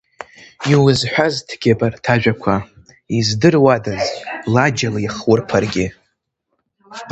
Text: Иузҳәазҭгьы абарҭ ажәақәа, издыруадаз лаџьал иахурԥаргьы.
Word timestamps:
Иузҳәазҭгьы 0.71 1.71
абарҭ 1.73 2.03
ажәақәа, 2.13 2.55
издыруадаз 3.17 4.05
лаџьал 4.53 4.95
иахурԥаргьы. 5.01 5.87